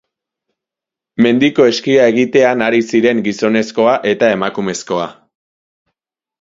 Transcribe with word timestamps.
Mendiko 1.25 1.67
eskia 1.73 2.07
egitean 2.15 2.65
ari 2.69 2.81
ziren 2.95 3.23
gizonezkoa 3.29 3.95
eta 4.15 4.33
emakumezkoa. 4.39 5.09